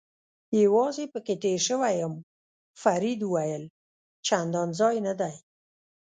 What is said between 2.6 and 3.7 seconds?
فرید وویل: